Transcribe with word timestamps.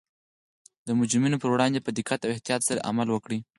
د 0.87 0.89
مجرمینو 0.99 1.41
پر 1.41 1.49
وړاندې 1.51 1.83
په 1.85 1.91
دقت 1.97 2.19
او 2.23 2.33
احتیاط 2.33 2.61
سره 2.69 2.85
عمل 2.89 3.07
وکړي 3.11 3.39